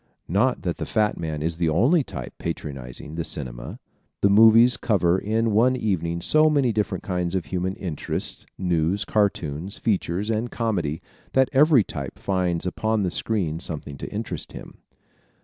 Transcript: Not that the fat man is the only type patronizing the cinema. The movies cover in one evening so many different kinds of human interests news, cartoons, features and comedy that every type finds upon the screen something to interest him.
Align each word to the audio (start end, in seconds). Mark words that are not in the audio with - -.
Not 0.27 0.63
that 0.63 0.77
the 0.77 0.87
fat 0.87 1.19
man 1.19 1.43
is 1.43 1.57
the 1.57 1.69
only 1.69 2.03
type 2.03 2.33
patronizing 2.39 3.13
the 3.13 3.23
cinema. 3.23 3.79
The 4.21 4.31
movies 4.31 4.75
cover 4.75 5.19
in 5.19 5.51
one 5.51 5.75
evening 5.75 6.21
so 6.23 6.49
many 6.49 6.71
different 6.71 7.03
kinds 7.03 7.35
of 7.35 7.45
human 7.45 7.75
interests 7.75 8.43
news, 8.57 9.05
cartoons, 9.05 9.77
features 9.77 10.31
and 10.31 10.49
comedy 10.49 11.03
that 11.33 11.49
every 11.53 11.83
type 11.83 12.17
finds 12.17 12.65
upon 12.65 13.03
the 13.03 13.11
screen 13.11 13.59
something 13.59 13.95
to 13.99 14.11
interest 14.11 14.53
him. 14.53 14.79